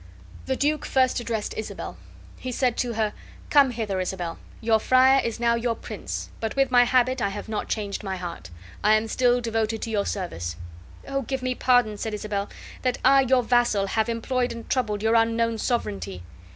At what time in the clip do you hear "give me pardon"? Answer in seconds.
11.21-11.99